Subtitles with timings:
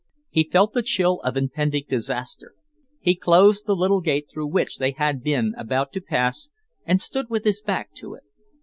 [0.31, 2.55] He felt the chill of impending disaster.
[2.99, 6.49] He closed the little gate through which they had been about to pass,
[6.87, 8.23] and stood with his back to it.